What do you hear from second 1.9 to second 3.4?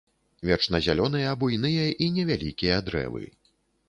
і невялікія дрэвы.